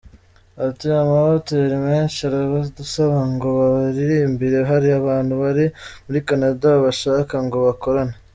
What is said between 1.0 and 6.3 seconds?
“Amahoteri menshi arabadusaba ngo babaririmbire, hari abantu bari muri